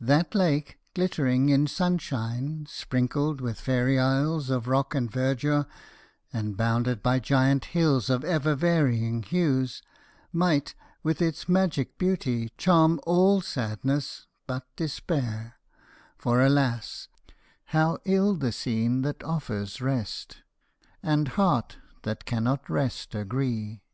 [0.00, 5.66] That lake, glittering in sunshine, sprinkled with fairy isles of rock and verdure,
[6.32, 9.80] and bounded by giant hills of ever varying hues,
[10.32, 15.60] might, with its magic beauty, charm all sadness but despair;
[16.16, 17.06] for alas,
[17.66, 20.38] "How ill the scene that offers rest
[21.04, 23.84] And heart that cannot rest agree!"